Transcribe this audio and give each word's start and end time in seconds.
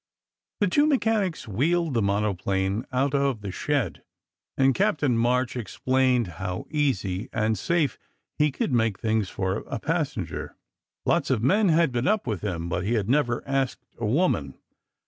The 0.61 0.67
two 0.67 0.87
mechanics 0.87 1.47
wheeled 1.47 1.93
the 1.93 2.01
monoplane 2.01 2.87
out 2.91 3.13
of 3.13 3.41
the 3.41 3.51
shed, 3.51 4.01
and 4.57 4.73
Captain 4.73 5.15
March 5.15 5.55
ex 5.55 5.77
plained 5.77 6.25
how 6.41 6.65
easy 6.71 7.29
and 7.31 7.55
safe 7.55 7.99
he 8.39 8.51
could 8.51 8.71
make 8.73 8.97
things 8.97 9.29
for 9.29 9.57
a 9.67 9.77
pas 9.77 10.15
senger. 10.15 10.55
Lots 11.05 11.29
of 11.29 11.43
men 11.43 11.69
had 11.69 11.91
been 11.91 12.07
up 12.07 12.25
with 12.25 12.41
him, 12.41 12.67
but 12.67 12.83
he 12.83 12.93
had 12.95 13.05
SECRET 13.05 13.19
HISTORY 13.19 13.27
45 13.27 13.27
never 13.47 13.57
asked 13.61 13.85
a 13.99 14.05
woman. 14.07 14.55